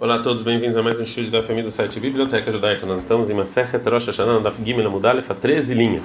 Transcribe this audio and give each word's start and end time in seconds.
Olá 0.00 0.14
a 0.14 0.18
todos, 0.20 0.42
bem-vindos 0.42 0.76
a 0.76 0.82
mais 0.82 1.00
um 1.00 1.02
estudo 1.02 1.28
da 1.28 1.42
família 1.42 1.64
do 1.64 1.72
site 1.72 1.98
Biblioteca 1.98 2.48
Judaica. 2.52 2.86
Nós 2.86 3.00
estamos 3.00 3.30
em 3.30 3.34
Masechet 3.34 3.82
Rosh 3.84 4.06
Hashanah, 4.06 4.38
da 4.38 4.52
Gimel 4.52 4.86
Amudalef, 4.86 5.28
a 5.28 5.34
13 5.34 5.74
linhas. 5.74 6.04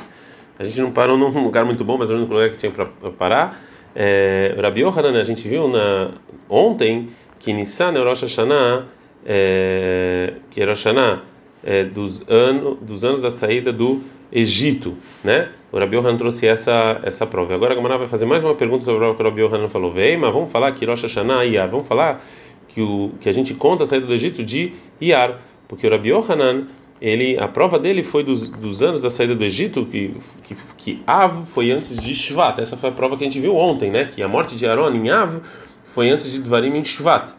A 0.58 0.64
gente 0.64 0.82
não 0.82 0.92
parou 0.92 1.16
num 1.16 1.28
lugar 1.44 1.64
muito 1.64 1.84
bom, 1.84 1.96
mas 1.96 2.10
é 2.10 2.14
o 2.14 2.18
único 2.18 2.34
lugar 2.34 2.50
que 2.50 2.58
tinha 2.58 2.72
para 2.72 2.88
parar. 3.12 3.64
É, 3.96 4.56
Rabi 4.60 4.82
Yohanan, 4.82 5.22
a 5.22 5.24
gente 5.24 5.48
viu 5.48 5.68
na, 5.68 6.10
ontem 6.50 7.10
que 7.38 7.54
Nissan 7.54 7.94
é 7.94 8.00
Rosh 8.00 8.24
Hashanah, 8.24 8.86
é, 9.28 10.34
que 10.50 10.60
é 10.60 10.66
Rosh 10.66 10.86
Hashanah 10.86 11.22
é, 11.64 11.84
dos, 11.84 12.28
ano, 12.28 12.74
dos 12.74 13.06
anos 13.06 13.22
da 13.22 13.30
saída 13.30 13.72
do 13.72 14.02
Egito, 14.32 14.96
né? 15.24 15.50
O 15.72 15.78
Rabi 15.78 15.98
Yohanan 15.98 16.18
trouxe 16.18 16.48
essa, 16.48 17.00
essa 17.04 17.28
prova. 17.28 17.54
Agora 17.54 17.74
a 17.74 17.76
Gamara 17.76 18.00
vai 18.00 18.08
fazer 18.08 18.26
mais 18.26 18.44
uma 18.44 18.56
pergunta 18.56 18.84
sobre 18.84 19.06
o 19.06 19.14
que 19.14 19.22
o 19.22 19.26
Rabi 19.26 19.42
Yohanan 19.42 19.70
falou. 19.70 19.94
Vem, 19.94 20.18
mas 20.18 20.34
vamos 20.34 20.52
falar 20.52 20.72
que 20.72 20.84
Rosh 20.84 21.04
Hashanah 21.04 21.46
e 21.46 21.58
vamos 21.68 21.88
falar 21.88 22.24
que, 22.74 22.82
o, 22.82 23.12
que 23.20 23.30
a 23.30 23.32
gente 23.32 23.54
conta 23.54 23.84
a 23.84 23.88
saída 23.88 24.08
do 24.08 24.14
Egito 24.14 24.44
de 24.44 24.74
Iar, 25.00 25.40
porque 25.68 25.86
o 25.86 25.90
Rabi 25.90 26.10
Yohanan, 26.10 26.68
ele, 27.00 27.38
a 27.38 27.48
prova 27.48 27.78
dele 27.78 28.02
foi 28.02 28.24
dos, 28.24 28.50
dos 28.50 28.82
anos 28.82 29.02
da 29.02 29.10
saída 29.10 29.36
do 29.36 29.44
Egito, 29.44 29.86
que, 29.86 30.16
que, 30.44 30.56
que 30.78 31.04
Av 31.06 31.46
foi 31.46 31.72
antes 31.72 32.00
de 32.00 32.16
Shvat. 32.16 32.60
Essa 32.60 32.76
foi 32.78 32.90
a 32.90 32.92
prova 32.94 33.18
que 33.18 33.24
a 33.24 33.28
gente 33.28 33.40
viu 33.40 33.56
ontem, 33.56 33.92
né? 33.92 34.06
Que 34.06 34.24
a 34.24 34.28
morte 34.28 34.56
de 34.56 34.66
Aaron 34.66 34.92
em 34.92 35.10
Av 35.10 35.42
foi 35.84 36.10
antes 36.10 36.32
de 36.32 36.40
Dvarim 36.42 36.76
em 36.76 36.84
Shvat. 36.84 37.34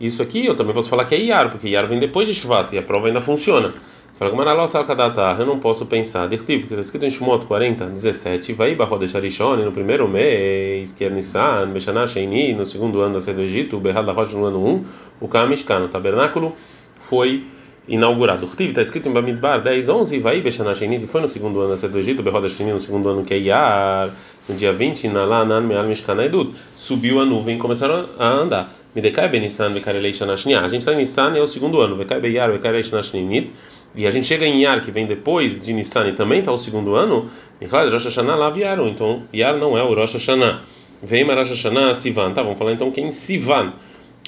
Isso 0.00 0.22
aqui 0.22 0.46
eu 0.46 0.54
também 0.54 0.72
posso 0.72 0.88
falar 0.88 1.04
que 1.04 1.14
é 1.14 1.20
Iar, 1.20 1.50
porque 1.50 1.68
Iar 1.68 1.86
vem 1.86 1.98
depois 1.98 2.28
de 2.28 2.34
Shvat 2.34 2.72
e 2.72 2.78
a 2.78 2.82
prova 2.82 3.08
ainda 3.08 3.20
funciona. 3.20 3.74
Eu 4.20 5.46
não 5.46 5.60
posso 5.60 5.86
pensar. 5.86 6.26
Dirtiv, 6.26 6.66
que 6.66 6.74
está 6.74 6.80
escrito 6.80 7.06
em 7.06 7.10
Shemot 7.10 7.46
40, 7.46 7.86
17, 7.86 8.52
vai 8.52 8.74
Bahodesh 8.74 9.14
Arishon, 9.14 9.58
no 9.58 9.70
primeiro 9.70 10.08
mês, 10.08 10.90
que 10.90 11.04
é 11.04 11.08
Nissan, 11.08 11.70
Beshana 11.72 12.04
Sheini, 12.04 12.52
no 12.52 12.66
segundo 12.66 13.00
ano 13.00 13.14
da 13.14 13.20
saída 13.20 13.40
do 13.40 13.44
Egito, 13.44 13.76
o 13.76 13.80
Berrad 13.80 14.04
Lahosh 14.04 14.34
no 14.34 14.44
ano 14.44 14.66
1, 14.66 14.84
o 15.20 15.28
Kamishkan, 15.28 15.84
o 15.84 15.88
tabernáculo, 15.88 16.52
foi 16.96 17.46
inaugurado. 17.88 18.46
Dirtiv, 18.46 18.68
está 18.68 18.82
escrito 18.82 19.08
em 19.08 19.12
Bamidbar 19.12 19.62
10, 19.62 19.88
11, 19.88 20.18
vai 20.18 20.42
Sheini, 20.50 21.06
foi 21.06 21.20
no 21.20 21.28
segundo 21.28 21.60
ano 21.60 21.70
da 21.70 21.76
saída 21.76 21.94
do 21.94 21.98
Egito, 21.98 22.22
o 22.22 22.48
Sheini, 22.48 22.72
no 22.72 22.80
segundo 22.80 23.08
ano 23.08 23.24
que 23.24 23.34
é 23.34 23.38
Iar, 23.38 24.10
no 24.48 24.54
dia 24.54 24.72
20, 24.72 25.08
na 25.08 25.24
Lanan 25.24 25.62
Meal 25.62 25.84
Mishkan 25.84 26.22
Edut, 26.22 26.54
subiu 26.76 27.20
a 27.20 27.24
nuvem 27.24 27.56
e 27.56 27.58
começaram 27.58 28.06
a 28.18 28.28
andar. 28.28 28.72
Midekai 28.94 29.28
Benissan, 29.28 29.72
Vekarelei 29.72 30.12
Shanashnia. 30.12 30.60
A 30.60 30.68
gente 30.68 30.80
está 30.80 30.92
em 30.92 30.96
Nissan, 30.96 31.36
é 31.36 31.40
o 31.40 31.46
segundo 31.46 31.80
ano, 31.80 31.96
Vekai 31.96 32.20
Beyar, 32.20 32.50
Vekarelei 32.52 32.84
Shanashnit 32.84 33.52
e 33.94 34.06
a 34.06 34.10
gente 34.10 34.26
chega 34.26 34.46
em 34.46 34.62
Yar, 34.62 34.80
que 34.82 34.90
vem 34.90 35.06
depois 35.06 35.64
de 35.64 35.72
Nissan 35.72 36.08
e 36.08 36.12
também 36.12 36.40
está 36.40 36.52
o 36.52 36.58
segundo 36.58 36.94
ano, 36.94 37.28
e 37.60 37.66
claro, 37.66 37.90
Rosh 37.90 38.04
Hashanah 38.04 38.36
lá 38.36 38.50
vieram, 38.50 38.88
então 38.88 39.22
Yar 39.34 39.56
não 39.56 39.76
é 39.76 39.82
o 39.82 39.94
Rosh 39.94 40.14
Hashanah. 40.14 40.60
Vem 41.02 41.24
Rosh 41.24 41.50
Hashanah 41.50 41.94
Sivan, 41.94 42.32
tá? 42.32 42.42
Vamos 42.42 42.58
falar 42.58 42.72
então 42.72 42.90
quem 42.90 43.10
Sivan, 43.10 43.72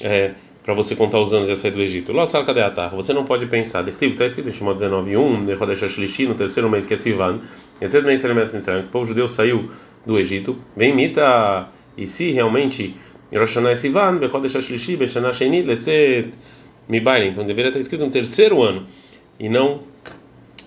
é, 0.01 0.31
para 0.63 0.73
você 0.73 0.95
contar 0.95 1.19
os 1.19 1.33
anos 1.33 1.49
e 1.49 1.55
sair 1.55 1.71
do 1.71 1.81
Egito. 1.81 2.11
Lo 2.11 2.25
sal 2.25 2.43
atar. 2.43 2.91
Você 2.95 3.13
não 3.13 3.25
pode 3.25 3.45
pensar. 3.47 3.87
Está 3.87 4.25
escrito 4.25 4.49
em 4.49 4.51
Shimon 4.51 4.75
19:1, 4.75 5.55
Rodesh 5.55 5.91
Shlishi, 5.91 6.27
no 6.27 6.35
terceiro 6.35 6.69
mês 6.69 6.85
que 6.85 6.93
é 6.93 6.97
Sivan. 6.97 7.39
Etc. 7.81 8.03
mês 8.03 8.23
o 8.23 8.83
povo 8.91 9.05
judeu 9.05 9.27
saiu 9.27 9.71
do 10.05 10.19
Egito. 10.19 10.55
Vem 10.75 10.95
Mita, 10.95 11.67
e 11.97 12.05
se 12.05 12.31
realmente 12.31 12.95
Rosh 13.31 13.55
Hashanah 13.55 13.71
é 13.71 13.75
Sivan, 13.75 14.17
Bechodesh 14.17 14.63
Shlishi, 14.63 14.97
Beshana 14.97 15.33
Sheni, 15.33 15.63
Letzet 15.63 16.31
Mibaile. 16.87 17.29
Então 17.29 17.45
deveria 17.45 17.69
estar 17.69 17.79
escrito 17.79 18.05
no 18.05 18.11
terceiro 18.11 18.61
ano 18.61 18.85
e 19.39 19.49
não 19.49 19.81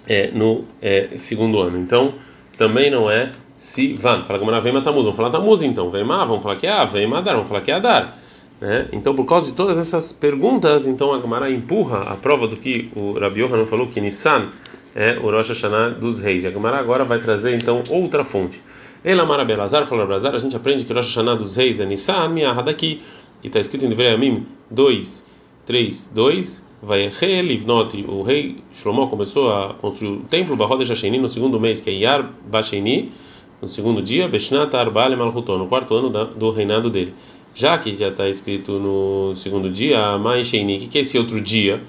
é, 0.08 0.30
no 0.32 0.64
é, 0.82 1.10
segundo 1.16 1.60
ano. 1.60 1.78
Então, 1.78 2.14
também 2.58 2.90
não 2.90 3.10
é 3.10 3.32
Sivan. 3.56 4.24
Fala 4.24 4.38
que 4.38 4.60
vem 4.60 4.72
Matamuz, 4.72 5.04
vamos 5.04 5.16
falar 5.16 5.30
Tamuz 5.30 5.62
então. 5.62 5.90
Vem 5.90 6.04
Ma, 6.04 6.24
vamos 6.24 6.42
falar 6.42 6.56
que 6.56 6.66
é 6.66 6.72
A, 6.72 6.84
vem 6.84 7.06
Madar, 7.06 7.34
vamos 7.34 7.48
falar 7.48 7.60
que 7.60 7.70
é 7.70 7.74
Adar. 7.74 8.18
Né? 8.64 8.88
Então, 8.94 9.14
por 9.14 9.26
causa 9.26 9.50
de 9.50 9.52
todas 9.54 9.76
essas 9.76 10.10
perguntas, 10.10 10.86
então 10.86 11.12
a 11.12 11.20
Gemara 11.20 11.50
empurra 11.50 11.98
a 11.98 12.16
prova 12.16 12.48
do 12.48 12.56
que 12.56 12.90
o 12.96 13.12
Rabi 13.12 13.40
Yohanan 13.40 13.66
falou, 13.66 13.88
que 13.88 14.00
Nissan 14.00 14.48
é 14.94 15.18
o 15.18 15.30
Rosh 15.30 15.50
Hashanah 15.50 15.90
dos 15.90 16.18
reis. 16.18 16.44
E 16.44 16.46
a 16.46 16.50
Gemara 16.50 16.78
agora 16.78 17.04
vai 17.04 17.18
trazer 17.18 17.54
então 17.54 17.84
outra 17.90 18.24
fonte. 18.24 18.62
Ela 19.04 19.26
Mara 19.26 19.44
Belazar 19.44 19.84
falou 19.84 20.06
Belazar, 20.06 20.34
a 20.34 20.38
gente 20.38 20.56
aprende 20.56 20.82
que 20.86 20.92
o 20.92 20.96
Rosh 20.96 21.08
Hashanah 21.08 21.34
dos 21.34 21.56
reis 21.56 21.78
é 21.78 21.84
Nissan, 21.84 22.30
minha 22.30 22.54
daqui, 22.54 23.02
que 23.42 23.48
está 23.48 23.60
escrito 23.60 23.84
em 23.84 23.88
Devrei 23.90 24.14
Amim 24.14 24.46
2, 24.70 25.26
3, 25.66 26.12
2, 26.14 26.66
vai 26.82 27.10
Livnot, 27.42 28.02
o 28.08 28.22
rei 28.22 28.62
Shlomo 28.72 29.08
começou 29.08 29.52
a 29.52 29.74
construir 29.74 30.08
o 30.08 30.20
templo 30.20 30.56
Bahodesh 30.56 30.88
Hasheni 30.88 31.18
no 31.18 31.28
segundo 31.28 31.60
mês, 31.60 31.80
que 31.80 31.90
é 31.90 31.92
Yar 31.92 32.30
Basheni, 32.50 33.12
no 33.60 33.68
segundo 33.68 34.00
dia, 34.00 34.26
Beshnat 34.26 34.74
Arbale 34.74 35.16
Malchuton, 35.16 35.58
no 35.58 35.66
quarto 35.66 35.94
ano 35.94 36.08
do 36.08 36.50
reinado 36.50 36.88
dele. 36.88 37.12
Já 37.54 37.78
que 37.78 37.94
já 37.94 38.08
está 38.08 38.28
escrito 38.28 38.80
no 38.80 39.36
segundo 39.36 39.70
dia, 39.70 40.18
Mai 40.18 40.42
Sheni, 40.42 40.76
o 40.76 40.88
que 40.88 40.98
é 40.98 41.00
esse 41.02 41.16
outro 41.16 41.40
dia? 41.40 41.80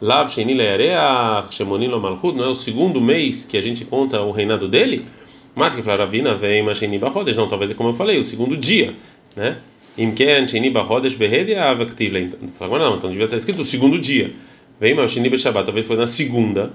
Lav 0.00 0.28
Sheni 0.28 0.52
Learea 0.52 1.44
Shemonilo 1.48 2.00
Malchut, 2.00 2.36
não 2.36 2.44
é 2.44 2.48
o 2.48 2.54
segundo 2.56 3.00
mês 3.00 3.44
que 3.44 3.56
a 3.56 3.60
gente 3.60 3.84
conta 3.84 4.20
o 4.20 4.32
reinado 4.32 4.68
dele? 4.68 5.06
Mata 5.54 5.80
que 5.80 5.88
Ravina 5.88 6.34
vem 6.34 6.62
Masheni 6.62 6.98
Bahodesh, 6.98 7.36
não, 7.36 7.46
talvez 7.46 7.70
é 7.70 7.74
como 7.74 7.90
eu 7.90 7.94
falei, 7.94 8.18
o 8.18 8.24
segundo 8.24 8.56
dia, 8.56 8.94
né? 9.36 9.58
Imken 9.96 10.48
Sheni 10.48 10.70
Bahodesh 10.70 11.14
Behede 11.14 11.54
Avaktivle. 11.54 12.30
Agora 12.58 12.84
não, 12.84 12.96
então 12.96 13.10
devia 13.10 13.26
estar 13.26 13.36
escrito 13.36 13.60
o 13.60 13.64
segundo 13.64 13.98
dia. 13.98 14.32
Vem 14.80 14.94
mas 14.94 15.12
Sheni 15.12 15.28
Beshabat, 15.28 15.66
talvez 15.66 15.86
foi 15.86 15.96
na 15.96 16.06
segunda. 16.06 16.72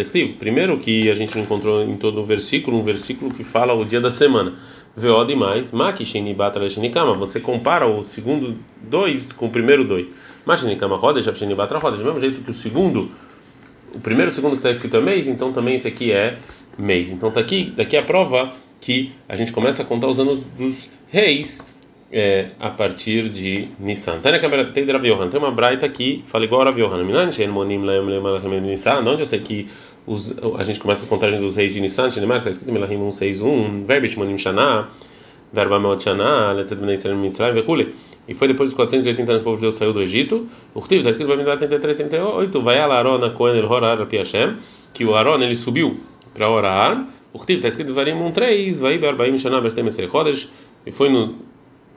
Echtiv. 0.00 0.34
Primeiro 0.34 0.76
que 0.78 1.08
a 1.08 1.14
gente 1.14 1.38
encontrou 1.38 1.84
em 1.84 1.96
todo 1.96 2.20
o 2.20 2.24
versículo, 2.24 2.78
um 2.78 2.82
versículo 2.82 3.32
que 3.32 3.44
fala 3.44 3.72
o 3.72 3.84
dia 3.84 4.00
da 4.00 4.10
semana. 4.10 4.54
Veod 4.96 5.34
mais, 5.34 5.72
Maki 5.72 6.04
Sheni 6.04 6.34
Batra 6.34 6.68
Sheni 6.68 6.90
Kama. 6.90 7.14
Você 7.14 7.40
compara 7.40 7.86
o 7.86 8.02
segundo 8.02 8.58
dois 8.82 9.32
com 9.32 9.46
o 9.46 9.50
primeiro 9.50 9.84
dois. 9.84 10.10
Mas 10.44 10.60
Sheni 10.60 10.76
Kama 10.76 10.96
Hodesh, 10.96 11.26
Sheni 11.36 11.54
Batra 11.54 11.78
Hodesh. 11.78 12.00
Do 12.00 12.04
mesmo 12.04 12.20
jeito 12.20 12.40
que 12.40 12.50
o 12.50 12.54
segundo, 12.54 13.10
o 13.94 14.00
primeiro 14.00 14.30
segundo 14.30 14.52
que 14.52 14.58
está 14.58 14.70
escrito 14.70 14.96
é 14.96 15.00
mês, 15.00 15.28
então 15.28 15.52
também 15.52 15.74
esse 15.76 15.88
aqui 15.88 16.10
é 16.12 16.36
mês. 16.78 17.10
Então 17.10 17.30
tá 17.30 17.40
aqui, 17.40 17.72
daqui 17.76 17.96
a 17.96 18.02
prova 18.02 18.52
que 18.80 19.12
a 19.28 19.36
gente 19.36 19.52
começa 19.52 19.82
a 19.82 19.84
contar 19.84 20.08
os 20.08 20.18
anos 20.18 20.42
dos 20.42 20.90
reis 21.08 21.73
é, 22.16 22.50
a 22.60 22.70
partir 22.70 23.28
de 23.28 23.66
Nissan. 23.76 24.20
Tem 24.20 24.30
Rav 24.30 25.04
Yohan, 25.04 25.28
tem 25.28 25.40
uma 25.40 25.50
braita 25.50 25.84
aqui, 25.84 26.22
fala 26.28 26.44
igual 26.44 26.62
a 26.62 26.66
Rav 26.66 26.78
Yohan. 26.78 27.04
Onde 29.04 29.20
eu 29.20 29.26
sei 29.26 29.40
que 29.40 29.68
os, 30.06 30.38
a 30.56 30.62
gente 30.62 30.78
começa 30.78 31.02
as 31.02 31.08
contagens 31.08 31.42
dos 31.42 31.56
reis 31.56 31.74
de 31.74 31.80
Nissan, 31.80 32.06
está 32.06 32.50
escrito 32.50 32.72
Melahim 32.72 33.10
161, 33.10 33.84
Verbe 33.84 34.08
Shmonim 34.08 34.38
Shana, 34.38 34.88
Verba 35.52 35.80
Meot 35.80 36.04
Shana, 36.04 36.52
Letzet 36.52 36.76
Bnei 36.76 36.94
Israel 36.94 37.16
Mitzrayim, 37.16 37.54
Vekule. 37.54 37.92
E 38.28 38.32
foi 38.32 38.46
depois 38.46 38.70
dos 38.70 38.76
480 38.76 39.32
anos 39.32 39.42
que 39.42 39.48
o 39.48 39.50
povo 39.50 39.56
de 39.56 39.62
Deus 39.62 39.76
saiu 39.76 39.92
do 39.92 40.00
Egito. 40.00 40.46
O 40.72 40.78
Rtiv 40.78 40.98
está 40.98 41.10
escrito 41.10 41.32
em 41.32 41.44
33, 41.44 41.96
38, 41.96 42.60
vai 42.60 42.78
a 42.78 42.86
Aaron 42.86 43.24
a 43.24 43.30
Cohen 43.30 43.58
el 43.58 43.66
Horar 43.66 44.00
a 44.00 44.06
Piashem, 44.06 44.54
que 44.94 45.04
o 45.04 45.16
Aaron 45.16 45.42
ele 45.42 45.56
subiu 45.56 45.98
para 46.32 46.48
orar. 46.48 47.08
O 47.32 47.38
Rtiv 47.38 47.56
está 47.56 47.68
escrito 47.68 47.90
em 47.90 47.94
Varim 47.94 48.30
3, 48.30 48.78
vai 48.78 48.98
Berbaim 48.98 49.36
Shana, 49.36 49.60
Vestem 49.60 49.84
Esre 49.88 50.08
Chodesh, 50.08 50.48
e 50.86 50.92
foi 50.92 51.08
no 51.08 51.34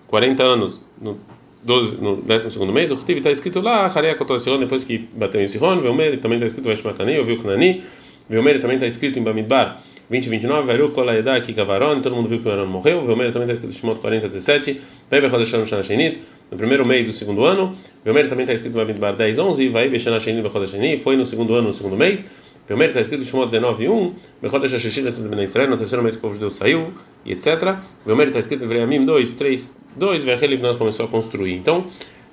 40 0.08 0.44
anos, 0.44 0.82
no, 1.02 1.18
12, 1.64 2.02
no 2.02 2.16
12 2.18 2.60
mês, 2.72 2.92
o 2.92 2.96
Rtiv 2.96 3.18
está 3.18 3.32
escrito 3.32 3.60
lá, 3.60 3.86
Harei 3.88 4.16
Kotor 4.16 4.40
depois 4.58 4.84
que 4.84 4.98
bateu 5.14 5.42
em 5.42 5.48
Sihon, 5.48 5.80
Velmer, 5.82 6.20
também 6.20 6.38
está 6.38 6.48
escrito 6.48 6.66
Veshmatani, 6.68 7.20
ouviu 7.20 7.38
Knani, 7.38 7.84
Velmer 8.30 8.60
também 8.60 8.76
está 8.76 8.88
escrito 8.88 9.20
em 9.20 9.24
Bamidbar 9.24 9.82
20 10.10 10.30
29, 10.30 10.68
Varu 10.68 10.92
Kolayedá, 10.92 11.42
Kikavaron, 11.42 12.02
todo 12.02 12.16
mundo 12.16 12.30
viu 12.30 12.40
que 12.40 12.48
o 12.48 12.52
Aaron 12.52 12.68
morreu, 12.68 13.04
Velmer 13.04 13.32
também 13.32 13.44
está 13.44 13.54
escrito 13.54 13.76
em 13.76 13.80
Shemot 13.80 14.00
40 14.00 14.30
17, 14.30 14.82
Bebe 15.12 15.30
Chodesham 15.30 15.66
Shanashenit, 15.66 16.22
no 16.50 16.58
primeiro 16.58 16.88
mês 16.88 17.08
do 17.08 17.12
segundo 17.12 17.44
ano, 17.44 17.76
Velmer 18.06 18.30
também 18.30 18.44
está 18.44 18.54
escrito 18.54 18.74
em 18.74 18.78
Bamidbar 18.78 19.18
10 19.18 19.40
11, 19.40 19.68
Vai 19.68 19.90
Beshanashenit 19.90 20.42
Bechodesheni, 20.42 20.98
foi 20.98 21.18
no 21.18 21.26
segundo 21.26 21.54
ano, 21.56 21.68
no 21.68 21.74
segundo 21.74 21.98
mês, 21.98 22.30
Primeiro 22.68 22.92
está 22.92 23.00
escrito 23.00 23.24
Shemot 23.24 23.50
19, 23.50 23.88
1, 23.88 24.16
Bechodesh 24.42 24.74
Hashishit 24.74 25.02
Letzat 25.02 25.26
Ben 25.30 25.42
Israel, 25.42 25.70
no 25.70 25.78
terceiro 25.78 26.04
mês 26.04 26.16
que 26.16 26.20
o 26.20 26.22
povo 26.24 26.34
judeu 26.34 26.52
saiu, 26.52 26.94
e 27.26 27.32
etc. 27.32 27.78
Primeiro 28.04 28.30
está 28.30 28.40
escrito 28.40 28.68
Vreamim 28.68 29.06
2, 29.06 29.34
3, 29.36 29.78
2, 29.96 30.24
Verhelivnot 30.26 30.78
começou 30.78 31.06
a 31.06 31.08
construir. 31.08 31.54
Então, 31.54 31.86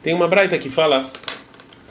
tem 0.02 0.12
uma 0.12 0.26
braita 0.26 0.58
que 0.58 0.68
fala, 0.68 1.08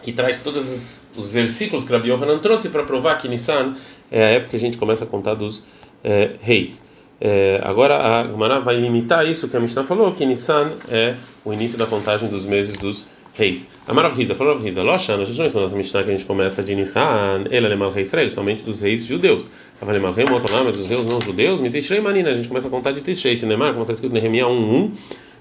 que 0.02 0.12
traz 0.12 0.42
todos 0.42 1.06
os 1.16 1.32
versículos 1.32 1.86
que 1.86 1.94
Rabbi 1.94 2.10
Yohanan 2.10 2.40
trouxe 2.40 2.68
para 2.68 2.84
provar 2.84 3.18
que 3.18 3.30
Nissan 3.30 3.78
é 4.12 4.22
a 4.22 4.28
época 4.32 4.52
que 4.52 4.58
a 4.58 4.60
gente 4.60 4.78
começa 4.78 5.06
a 5.06 5.08
contar 5.08 5.36
dos 5.36 5.64
é, 6.04 6.32
reis. 6.42 6.84
É, 7.22 7.62
agora 7.64 7.98
a 7.98 8.28
Gemara 8.28 8.60
vai 8.60 8.76
limitar 8.76 9.26
isso 9.26 9.48
que 9.48 9.56
a 9.56 9.60
Mishnah 9.62 9.86
falou, 9.86 10.12
que 10.12 10.26
Nissan 10.26 10.74
é 10.90 11.16
o 11.46 11.54
início 11.54 11.78
da 11.78 11.86
contagem 11.86 12.28
dos 12.28 12.46
meses 12.46 12.76
dos 12.76 13.04
reis 13.04 13.23
reis. 13.34 13.68
Amarav 13.88 14.16
Riza, 14.16 14.36
falou 14.36 14.54
Rav 14.54 14.64
Riza, 14.64 14.84
Loshan, 14.84 15.22
a 15.22 15.26
gente 15.26 15.38
não 15.38 15.46
ensinou 15.46 15.70
na 15.70 15.76
Mishnah 15.76 16.04
que 16.04 16.10
a 16.10 16.16
gente 16.16 16.26
começa 16.26 16.64
de 16.64 16.76
Nissan, 16.76 17.46
ele 17.50 17.68
é 17.68 17.90
rei 17.90 18.02
Israel, 18.02 18.30
somente 18.30 18.64
dos 18.64 18.82
reis 18.82 19.06
judeus. 19.06 19.48
Avalemal 19.82 20.14
rei 20.14 20.26
Motoná, 20.26 20.64
mas 20.64 20.78
os 20.78 20.88
reis 20.88 21.06
não 21.06 21.20
judeus, 21.20 21.60
Mitishrei 21.60 22.00
Manina, 22.00 22.30
a 22.30 22.34
gente 22.34 22.48
começa 22.48 22.68
a 22.68 22.72
contar 22.72 22.92
de 22.92 23.02
Tishrei, 23.02 23.36
Neymar, 23.44 23.72
como 23.72 23.82
está 23.82 23.94
escrito 23.94 24.12
em 24.16 24.22
Nehemiah 24.22 24.46
1.1, 24.46 24.92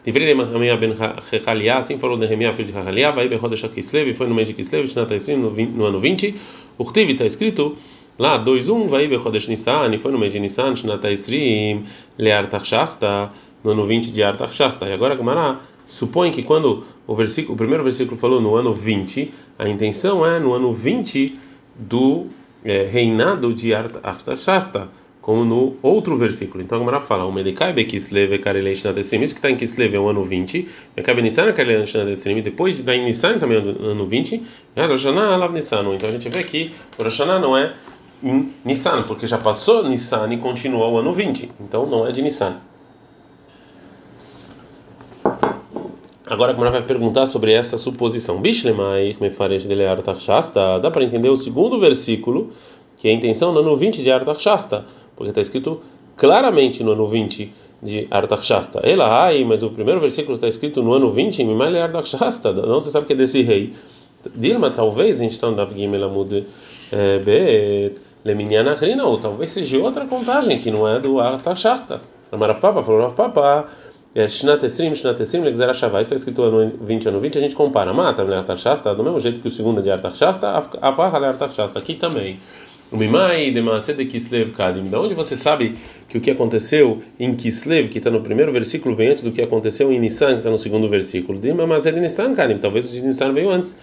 Livrei 0.04 0.26
de 0.26 0.34
Nehemiah 0.34 0.76
ben 0.76 0.94
Rechalia, 1.30 1.76
assim 1.78 1.98
falou 1.98 2.16
Nehemiah, 2.16 2.52
filho 2.52 2.66
de 2.66 2.72
Rechalia, 2.72 3.12
vai 3.12 3.28
Bechodesh 3.28 3.62
Kislev, 3.68 4.12
foi 4.14 4.26
no 4.26 4.34
mês 4.34 4.48
de 4.48 4.54
Kislev, 4.54 4.86
Shnat 4.86 5.10
no 5.36 5.84
ano 5.84 6.00
20, 6.00 6.34
o 6.78 6.82
Urtiv 6.82 7.10
está 7.10 7.24
escrito 7.24 7.76
lá 8.18 8.42
2.1, 8.42 8.88
vai 8.88 9.06
Bechodesh 9.06 9.46
Nissan, 9.46 9.96
foi 9.98 10.10
no 10.10 10.18
mês 10.18 10.32
de 10.32 10.40
Nissan, 10.40 10.74
Shnat 10.74 11.04
Esrim, 11.04 11.84
Lear 12.18 12.48
Tachshasta, 12.48 13.30
no 13.62 13.70
ano 13.70 13.86
20 13.86 14.10
de 14.10 14.22
Artachshasta. 14.22 14.86
E 14.86 14.92
agora 14.92 15.14
a 15.14 15.16
Gemara 15.16 15.60
supõe 15.86 16.30
que 16.30 16.42
quando 16.42 16.84
o 17.06 17.14
versículo, 17.14 17.54
o 17.54 17.56
primeiro 17.56 17.82
versículo 17.82 18.16
falou 18.16 18.40
no 18.40 18.54
ano 18.54 18.74
20, 18.74 19.32
a 19.58 19.68
intenção 19.68 20.24
é 20.24 20.38
no 20.38 20.52
ano 20.52 20.72
20 20.72 21.38
do 21.76 22.26
é, 22.64 22.86
reinado 22.90 23.52
de 23.52 23.74
Artaxasta, 23.74 24.88
como 25.20 25.44
no 25.44 25.76
outro 25.82 26.16
versículo. 26.16 26.62
Então 26.62 26.78
a 26.78 26.80
Gemara 26.80 27.00
fala: 27.00 27.24
O 27.24 27.32
Medikai 27.32 27.72
Bekislev 27.72 28.38
Kareleish 28.38 28.82
Nadesrim, 28.82 29.22
isso 29.22 29.34
que 29.34 29.38
está 29.38 29.50
em 29.50 29.56
Kislev 29.56 29.94
é 29.94 29.98
o 29.98 30.08
ano 30.08 30.24
20, 30.24 30.68
Mekabe 30.96 31.22
Nissan 31.22 31.52
Kareleish 31.52 31.94
Nadesrim, 31.94 32.42
depois 32.42 32.78
está 32.78 32.94
em 32.94 33.04
Nissan 33.04 33.38
também 33.38 33.58
é 33.58 33.60
o 33.60 33.90
ano 33.90 34.06
20, 34.06 34.42
Roshaná 34.76 35.34
Alav 35.34 35.52
Nissan. 35.52 35.94
Então 35.94 36.08
a 36.08 36.12
gente 36.12 36.28
vê 36.28 36.42
que 36.42 36.72
Roshaná 36.98 37.38
não 37.38 37.56
é 37.56 37.72
em 38.22 38.52
Nissan, 38.64 39.02
porque 39.02 39.26
já 39.26 39.38
passou 39.38 39.88
Nissan 39.88 40.32
e 40.32 40.36
continuou 40.36 40.92
o 40.92 40.98
ano 40.98 41.12
20, 41.12 41.50
então 41.60 41.86
não 41.86 42.06
é 42.06 42.12
de 42.12 42.20
Nissan. 42.20 42.56
Agora 46.32 46.52
a 46.52 46.54
Gemara 46.54 46.70
vai 46.70 46.82
perguntar 46.82 47.26
sobre 47.26 47.52
essa 47.52 47.76
suposição. 47.76 48.40
Bishlemai 48.40 49.14
Mefaresh 49.20 49.66
de 49.66 49.74
Leartachasta, 49.74 50.80
dá 50.80 50.90
para 50.90 51.04
entender 51.04 51.28
o 51.28 51.36
segundo 51.36 51.78
versículo, 51.78 52.50
que 52.96 53.06
é 53.06 53.10
a 53.10 53.14
intenção 53.14 53.52
no 53.52 53.60
ano 53.60 53.76
20 53.76 54.02
de 54.02 54.10
Artachasta 54.10 54.86
porque 55.14 55.30
está 55.30 55.40
escrito 55.40 55.80
claramente 56.16 56.82
no 56.82 56.92
ano 56.92 57.06
20 57.06 57.52
de 57.82 58.06
Artaxasta. 58.10 58.80
Ela, 58.82 59.24
ai, 59.24 59.44
mas 59.44 59.62
o 59.62 59.70
primeiro 59.70 60.00
versículo 60.00 60.36
está 60.36 60.48
escrito 60.48 60.82
no 60.82 60.92
ano 60.92 61.10
20, 61.10 61.44
Mimale 61.44 61.78
Artaxasta, 61.78 62.52
não 62.52 62.80
se 62.80 62.90
sabe 62.90 63.06
que 63.06 63.12
é 63.12 63.16
desse 63.16 63.42
rei. 63.42 63.74
Dilma, 64.34 64.70
talvez, 64.70 65.20
a 65.20 65.24
gente 65.24 65.32
está 65.32 65.50
no 65.50 65.56
Dav 65.56 65.72
eh, 65.72 67.18
Bet, 67.18 68.00
Leminiana 68.24 68.76
ou 69.04 69.18
talvez 69.18 69.50
seja 69.50 69.78
outra 69.78 70.06
contagem 70.06 70.58
que 70.58 70.70
não 70.70 70.88
é 70.88 70.98
do 70.98 71.20
Artaxasta. 71.20 72.00
Amarav 72.30 72.60
Papa 72.60 72.82
falou, 72.82 73.10
Papa, 73.10 73.66
Shnat 74.14 74.64
Esrim, 74.64 74.94
Shnat 74.94 75.20
Esrim, 75.20 75.42
Legzer 75.42 75.70
Ashavá, 75.70 76.00
isso 76.00 76.12
está 76.12 76.16
escrito 76.16 76.42
ano 76.42 76.72
20, 76.80 77.08
ano 77.08 77.20
20, 77.20 77.38
a 77.38 77.40
gente 77.40 77.54
compara, 77.54 77.94
mata, 77.94 78.22
Artaxasta, 78.22 78.94
do 78.94 79.02
mesmo 79.02 79.18
jeito 79.18 79.40
que 79.40 79.48
o 79.48 79.50
segundo 79.50 79.80
é 79.80 79.82
de 79.82 79.90
Artaxasta, 79.90 80.48
Avah 80.82 81.28
Artaxasta, 81.28 81.78
aqui 81.78 81.94
também. 81.94 82.38
O 82.92 82.96
Mimai 82.98 83.50
de 83.50 83.94
de 83.94 84.04
Kislev 84.04 84.50
Kadim. 84.50 84.90
Da 84.90 85.00
onde 85.00 85.14
você 85.14 85.34
sabe 85.34 85.76
que 86.10 86.18
o 86.18 86.20
que 86.20 86.30
aconteceu 86.30 87.02
em 87.18 87.34
Kislev, 87.34 87.88
que 87.88 87.96
está 87.96 88.10
no 88.10 88.20
primeiro 88.20 88.52
versículo, 88.52 88.94
vem 88.94 89.08
antes 89.08 89.22
do 89.22 89.32
que 89.32 89.40
aconteceu 89.40 89.90
em 89.90 89.98
Nissan, 89.98 90.32
que 90.32 90.38
está 90.40 90.50
no 90.50 90.58
segundo 90.58 90.90
versículo? 90.90 91.38
De 91.38 91.54
Mamazed 91.54 91.98
Nissan 91.98 92.34
Kadim. 92.34 92.58
Talvez 92.58 92.90
o 92.90 92.92
de 92.92 93.00
Nissan 93.00 93.32
veio 93.32 93.48
antes. 93.48 93.78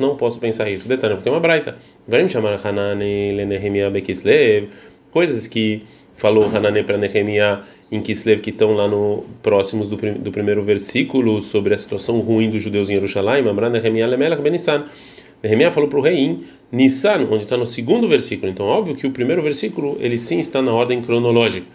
Não 0.00 0.16
posso 0.16 0.40
pensar 0.40 0.68
isso. 0.68 0.88
Detalhe, 0.88 1.14
porque 1.14 1.22
tem 1.22 1.32
uma 1.32 1.38
braita. 1.38 1.76
Vamos 2.08 2.32
chamar 2.32 2.58
Hanani 2.66 3.36
Lenehemia 3.36 3.88
Bekislev. 3.90 4.70
Coisas 5.12 5.46
que 5.46 5.84
falou 6.18 6.44
Hanani 6.54 6.82
para 6.82 6.98
Nehemia 6.98 7.60
em 7.90 8.02
Kislev 8.02 8.40
que 8.40 8.50
estão 8.50 8.74
lá 8.74 8.86
no 8.86 9.24
próximos 9.42 9.88
do, 9.88 9.96
do 9.96 10.30
primeiro 10.30 10.62
versículo 10.62 11.40
sobre 11.40 11.72
a 11.72 11.76
situação 11.76 12.18
ruim 12.20 12.50
dos 12.50 12.62
judeus 12.62 12.90
em 12.90 12.94
Jerusalém. 12.94 13.42
Mamra 13.42 13.70
Nehemia 13.70 14.06
Lemelech 14.06 14.42
Benissan. 14.42 14.84
Nehemia 15.42 15.70
falou 15.70 15.88
para 15.88 15.98
o 15.98 16.02
rei 16.02 16.18
em 16.18 16.44
Nissan, 16.72 17.26
onde 17.30 17.44
está 17.44 17.56
no 17.56 17.64
segundo 17.64 18.08
versículo. 18.08 18.50
Então, 18.50 18.66
óbvio 18.66 18.96
que 18.96 19.06
o 19.06 19.10
primeiro 19.12 19.40
versículo, 19.40 19.96
ele 20.00 20.18
sim 20.18 20.40
está 20.40 20.60
na 20.60 20.72
ordem 20.72 21.00
cronológica. 21.00 21.66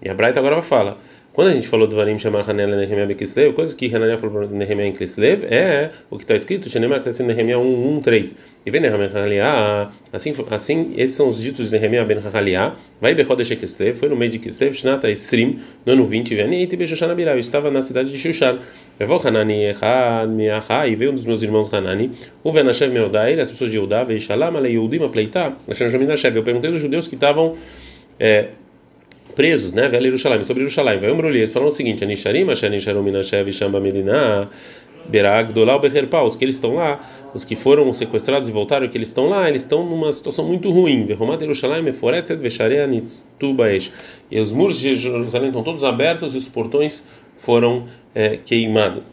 E 0.00 0.08
a 0.08 0.14
Braita 0.14 0.38
agora 0.38 0.62
fala, 0.62 0.96
quando 1.32 1.48
a 1.48 1.52
gente 1.52 1.68
falou 1.68 1.86
do 1.86 1.94
Varim 1.94 2.18
chamar 2.18 2.48
Hanel 2.48 2.68
Nehemia 2.68 3.06
Bekislev, 3.06 3.52
coisa 3.52 3.74
que 3.76 3.86
Hananiah 3.86 4.18
falou 4.18 4.40
para 4.40 4.48
Nehemia 4.48 4.86
em 4.86 4.92
Kislev, 4.92 5.44
é 5.44 5.90
o 6.10 6.16
que 6.16 6.24
está 6.24 6.34
escrito, 6.34 6.68
Shenemar 6.68 7.06
está 7.06 7.22
Nehemia 7.22 7.58
1, 7.58 7.96
1, 7.96 8.00
3. 8.00 8.38
E 8.66 8.70
vem 8.70 8.80
Nehemia 8.80 9.10
Haliah, 9.14 9.92
assim, 10.12 10.34
assim, 10.50 10.92
esses 10.96 11.14
são 11.14 11.28
os 11.28 11.40
ditos 11.40 11.70
de 11.70 11.78
Nehemia 11.78 12.04
Ben 12.04 12.18
Haliah, 12.18 12.74
vai 13.00 13.14
Bechodesh 13.14 13.50
Kislev, 13.50 13.96
foi 13.96 14.08
no 14.08 14.16
mês 14.16 14.32
de 14.32 14.40
Kislev, 14.40 14.74
Shnata 14.74 15.08
Esrim, 15.08 15.60
no 15.86 15.92
ano 15.92 16.04
20, 16.04 16.34
Veni, 16.34 16.64
e 16.64 16.76
Beshushan 16.76 17.12
Abirah, 17.12 17.34
eu 17.34 17.38
estava 17.38 17.70
na 17.70 17.80
cidade 17.80 18.10
de 18.10 18.18
Shushan. 18.18 18.58
Levou 18.98 19.18
Hanani 19.24 19.66
Echad, 19.66 20.28
Miachá, 20.28 20.86
e 20.88 20.96
veio 20.96 21.12
um 21.12 21.14
dos 21.14 21.24
meus 21.24 21.42
irmãos 21.42 21.72
Hanani, 21.72 22.10
o 22.42 22.50
Venashev 22.50 22.92
Meodai, 22.92 23.38
as 23.38 23.50
pessoas 23.50 23.70
de 23.70 23.76
Eudá, 23.76 24.02
Veishalam, 24.02 24.56
Ale 24.56 24.68
Yehudim, 24.68 25.04
Apleitá, 25.04 25.56
Hashem 25.68 25.88
Jominashev. 25.88 26.36
Eu 26.36 26.42
perguntei 26.42 26.70
dos 26.70 26.80
judeus 26.80 27.08
que 27.08 27.14
estavam 27.14 27.56
é, 28.18 28.48
presos, 29.40 29.72
né? 29.72 29.88
Velho 29.88 30.04
Jerusalém, 30.04 30.44
sobre 30.44 30.64
Jerusalém. 30.64 31.00
Vai 31.00 31.10
um 31.10 31.28
eles 31.28 31.50
falam 31.50 31.68
o 31.68 31.70
seguinte: 31.70 32.04
Anisharim, 32.04 32.50
Ashanisharum 32.50 33.02
Minashev, 33.02 33.50
Shamba 33.50 33.80
Medina, 33.80 34.50
Berag, 35.08 35.54
Dolal, 35.54 35.80
Becherpá, 35.80 36.22
os 36.22 36.36
que 36.36 36.44
eles 36.44 36.56
estão 36.56 36.74
lá, 36.74 37.00
os 37.32 37.42
que 37.42 37.56
foram 37.56 37.90
sequestrados 37.94 38.50
e 38.50 38.52
voltaram, 38.52 38.86
que 38.86 38.98
eles 38.98 39.08
estão 39.08 39.30
lá, 39.30 39.48
eles 39.48 39.62
estão 39.62 39.82
numa 39.82 40.12
situação 40.12 40.44
muito 40.44 40.70
ruim. 40.70 41.06
Verromat 41.06 41.40
Jerusalém, 41.40 41.82
Meforetzet, 41.82 42.38
Vesharea, 42.38 42.86
Nitztubaesh. 42.86 43.90
E 44.30 44.38
os 44.38 44.52
muros 44.52 44.78
de 44.78 44.94
Jerusalém 44.94 45.48
estão 45.48 45.62
todos 45.62 45.84
abertos 45.84 46.34
e 46.34 46.38
os 46.38 46.46
portões 46.46 47.06
foram 47.32 47.86
é, 48.14 48.36
queimados. 48.36 49.04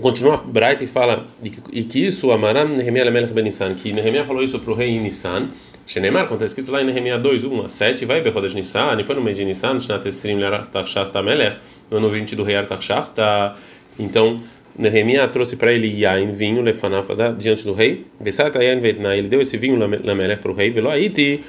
Continua 0.00 0.36
Bright 0.36 0.84
e 0.84 0.86
fala 0.86 1.26
e 1.72 1.82
que 1.82 2.06
isso 2.06 2.30
Amaram 2.30 2.68
Nehemiah 2.68 3.10
Melech 3.10 3.32
Ben 3.32 3.42
Nissan, 3.42 3.74
que 3.74 3.92
Nehemiah 3.92 4.24
falou 4.24 4.44
isso 4.44 4.60
para 4.60 4.70
o 4.70 4.74
rei 4.74 5.00
Nissan. 5.00 5.48
Shenemar, 5.86 6.26
quando 6.26 6.42
está 6.42 6.46
escrito 6.46 6.72
lá 6.72 6.82
em 6.82 6.84
Nehemiah 6.84 7.16
2, 7.16 7.44
1 7.44 7.64
a 7.64 7.68
7, 7.68 8.04
vai 8.04 8.20
Bechodesh 8.20 8.54
Nissan, 8.54 9.00
e 9.00 9.04
foi 9.04 9.14
no 9.14 9.20
mês 9.20 9.36
de 9.36 9.44
Nissan, 9.44 9.78
Shnat 9.78 10.04
Esrim 10.06 10.40
Tarshasta 10.72 11.22
Melech, 11.22 11.58
no 11.88 11.98
ano 11.98 12.10
20 12.10 12.34
do 12.34 12.42
rei 12.42 12.56
Artaxasta. 12.56 13.54
Então, 13.96 14.40
Nehemiah 14.76 15.28
trouxe 15.28 15.56
para 15.56 15.72
ele 15.72 15.86
Yain, 15.86 16.32
vinho, 16.32 16.60
Lefanafada, 16.60 17.32
diante 17.32 17.64
do 17.64 17.72
rei. 17.72 18.04
Vesat 18.20 18.56
Yain 18.56 18.80
ele 18.84 19.28
deu 19.28 19.40
esse 19.40 19.56
vinho 19.56 19.78
na 19.78 20.14
Melech 20.14 20.42
para 20.42 20.50
o 20.50 20.54
rei, 20.54 20.70
Velo 20.70 20.90
Aiti, 20.90 21.44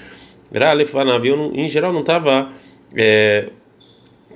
Ra 0.53 0.71
Lefanav, 0.71 1.25
em 1.25 1.67
geral 1.67 1.91
não 1.91 2.01
estava 2.01 2.49
é, 2.95 3.49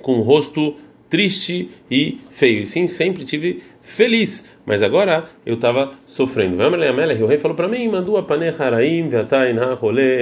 com 0.02 0.18
o 0.18 0.22
rosto 0.22 0.76
triste 1.12 1.68
e 1.90 2.18
feio, 2.32 2.62
e 2.62 2.66
sim 2.66 2.86
sempre 2.86 3.26
tive 3.26 3.62
feliz, 3.82 4.50
mas 4.64 4.82
agora 4.82 5.26
eu 5.44 5.56
estava 5.56 5.90
sofrendo. 6.06 6.56
O 6.56 7.26
rei 7.26 7.38
falou 7.38 7.54
para 7.54 7.68
mim: 7.68 7.86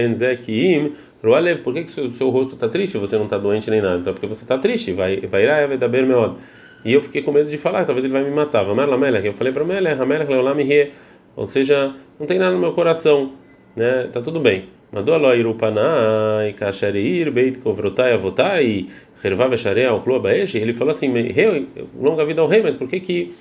enzekim 0.05 0.93
roalev. 1.23 1.63
Por 1.63 1.75
que, 1.75 1.85
que 1.85 2.01
o 2.01 2.11
seu 2.11 2.31
rosto 2.31 2.55
está 2.55 2.69
triste? 2.69 2.99
Você 2.99 3.17
não 3.17 3.25
está 3.25 3.39
doente 3.39 3.71
nem 3.71 3.81
nada. 3.81 3.99
Então, 3.99 4.13
porque 4.13 4.27
você 4.27 4.43
está 4.43 4.59
triste. 4.59 4.93
Vai, 4.93 5.21
vai 5.21 5.45
ir 5.45 5.69
vai 5.69 5.79
dar 5.79 5.89
meod. 5.89 6.35
E 6.85 6.93
eu 6.93 7.01
fiquei 7.01 7.23
com 7.23 7.31
medo 7.31 7.49
de 7.49 7.57
falar, 7.57 7.85
talvez 7.85 8.05
ele 8.05 8.13
vai 8.13 8.25
me 8.25 8.31
matar. 8.33 8.67
Eu 8.67 9.35
falei 9.35 9.53
para 9.53 9.65
Melech, 9.65 10.93
Ou 11.37 11.47
seja, 11.47 11.95
não 12.19 12.27
tem 12.27 12.37
nada 12.37 12.53
no 12.53 12.59
meu 12.59 12.73
coração, 12.73 13.35
né? 13.77 14.09
Tá 14.13 14.21
tudo 14.21 14.41
bem. 14.41 14.80
Mandou 14.93 15.15
a 15.15 15.37
Irupanai, 15.37 16.53
Kasherir, 16.55 17.31
Beit 17.31 17.59
Kovrotai, 17.59 18.13
Avotai, 18.13 18.89
Hervav 19.23 19.57
Sharei, 19.57 19.87
Alclua 19.87 20.19
Baesh. 20.19 20.57
Ele 20.57 20.75
falou 20.75 20.91
assim: 20.91 21.09
longa 21.99 22.25
vida 22.25 22.41
ao 22.41 22.49
rei, 22.49 22.61
mas 22.61 22.75
por 22.75 22.89
que 22.89 22.99
que 22.99 23.33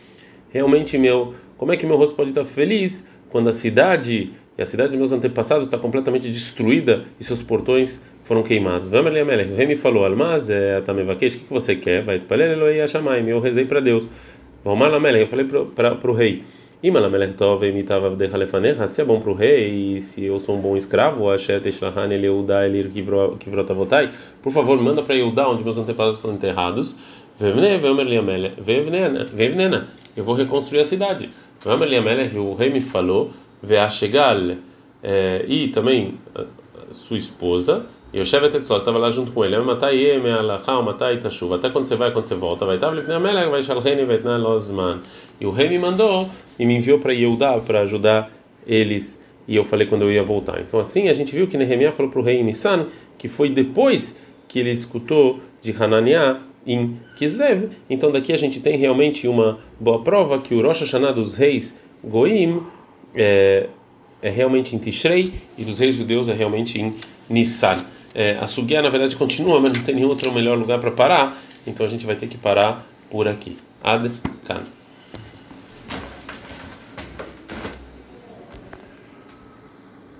realmente 0.52 0.98
meu, 0.98 1.34
como 1.58 1.74
é 1.74 1.78
que 1.78 1.86
meu 1.86 1.98
rosto 1.98 2.16
pode 2.16 2.30
estar 2.30 2.46
feliz 2.46 3.10
quando 3.30 3.50
a 3.50 3.52
cidade 3.52 4.32
e 4.58 4.62
a 4.62 4.66
cidade 4.66 4.90
dos 4.90 4.98
meus 4.98 5.12
antepassados 5.12 5.64
está 5.64 5.78
completamente 5.78 6.30
destruída 6.30 7.06
e 7.18 7.24
seus 7.24 7.42
portões 7.42 8.04
foram 8.26 8.44
queimados. 8.44 8.92
O 8.92 9.56
rei 9.56 9.66
me 9.66 9.76
falou: 9.76 10.06
Almaz, 10.06 10.50
é 10.50 10.80
o 10.80 11.16
que 11.16 11.46
você 11.50 11.76
quer? 11.76 12.04
Vai 12.04 12.20
para 12.20 12.44
Hashamai. 12.82 13.24
Eu 13.26 13.40
rezei 13.40 13.66
para 13.66 13.80
Deus. 13.80 14.08
Eu 14.66 15.28
falei 15.28 15.46
para 15.46 16.12
o 16.12 16.14
rei. 16.14 16.44
Se 18.88 19.02
é 19.02 19.06
bom 19.06 19.20
para 19.20 19.30
o 19.30 19.34
rei, 19.34 20.00
se 20.00 20.24
eu 20.24 20.40
sou 20.40 20.56
um 20.56 20.62
bom 20.62 20.78
escravo, 20.78 21.26
por 24.42 24.54
favor, 24.54 24.82
manda 24.82 25.04
para 25.04 25.14
Yehudá, 25.14 25.50
onde 25.50 25.62
meus 25.62 25.78
antepassados 25.78 26.20
são 26.20 26.34
enterrados. 26.34 26.96
Eu 30.16 30.24
vou 30.24 30.36
reconstruir 30.36 30.80
a 30.80 30.86
cidade. 30.86 31.30
O 31.66 32.54
rei 32.54 32.70
me 32.70 32.80
falou, 32.80 33.32
é, 35.04 35.46
e 35.50 35.68
também 35.68 36.18
sua 36.94 37.18
esposa, 37.18 37.86
e 38.12 38.20
o 38.20 38.26
chefe 38.26 38.58
estava 38.58 38.98
lá 38.98 39.10
junto 39.10 39.32
com 39.32 39.46
ele. 39.46 39.58
Matai 39.60 40.20
matai 40.84 41.18
tashuva. 41.18 41.56
Até 41.56 41.70
quando 41.70 41.86
você 41.86 41.96
vai, 41.96 42.12
quando 42.12 42.26
você 42.26 42.36
vai 42.36 42.76
estar 42.76 42.90
vai 43.50 43.64
shalheni 43.64 44.06
vetna. 44.06 44.40
E 45.40 45.46
o 45.46 45.52
rei 45.52 45.70
me 45.70 45.78
mandou 45.78 46.28
e 46.58 46.66
me 46.66 46.76
enviou 46.76 46.98
para 46.98 47.14
Yehudá 47.14 47.60
para 47.60 47.82
ajudar 47.82 48.32
eles. 48.66 49.24
E 49.48 49.56
eu 49.56 49.64
falei 49.64 49.86
quando 49.86 50.04
eu 50.04 50.12
ia 50.12 50.24
voltar. 50.24 50.60
Então 50.60 50.80
assim 50.80 51.08
a 51.08 51.14
gente 51.14 51.36
viu 51.36 51.48
que 51.48 51.58
Nehemiah 51.58 51.92
falou 51.92 52.12
para 52.12 52.20
o 52.20 52.24
rei 52.24 52.42
Nissan 52.44 52.88
que 53.18 53.28
foi 53.28 53.50
depois 53.50 54.20
que 54.48 54.60
ele 54.60 54.72
escutou 54.72 55.40
de 55.62 55.72
Hananiah 55.72 56.40
em 56.66 57.00
Kislev. 57.16 57.70
Então 57.90 58.12
daqui 58.12 58.34
a 58.34 58.38
gente 58.38 58.60
tem 58.60 58.76
realmente 58.76 59.28
uma 59.28 59.60
boa 59.80 60.02
prova 60.02 60.40
que 60.40 60.56
o 60.56 60.62
Rosh 60.64 60.82
Hashanah 60.82 61.12
dos 61.12 61.36
reis 61.36 61.80
Goim 62.04 62.64
é, 63.14 63.68
é 64.22 64.30
realmente 64.30 64.76
em 64.76 64.80
Tishrei 64.80 65.32
e 65.58 65.64
dos 65.64 65.80
reis 65.80 65.96
judeus 65.96 66.28
é 66.28 66.34
realmente 66.34 66.82
em 66.82 66.96
Nissan. 67.30 67.78
É, 68.14 68.38
a 68.40 68.48
Sugia, 68.48 68.82
na 68.82 68.90
verdade, 68.90 69.16
continua, 69.16 69.60
mas 69.60 69.74
não 69.78 69.84
tem 69.84 69.96
nenhum 69.96 70.10
outro 70.10 70.32
melhor 70.32 70.58
lugar 70.58 70.80
para 70.80 70.92
parar, 70.92 71.42
então 71.66 71.86
a 71.86 71.90
gente 71.90 72.06
vai 72.06 72.16
ter 72.16 72.28
que 72.28 72.38
parar 72.38 72.86
por 73.10 73.28
aqui. 73.28 73.58
Ad 73.84 74.12
Kan. 74.46 74.62